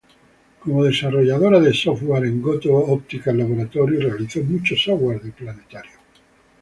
Como 0.61 0.83
desarrolladora 0.83 1.59
de 1.59 1.75
software 1.75 2.23
en 2.25 2.41
Goto 2.41 2.73
Optical 2.75 3.37
Laboratory, 3.37 3.97
realizó 3.99 4.41
mucho 4.41 4.75
software 4.75 5.21
de 5.21 5.31
planetario. 5.31 5.91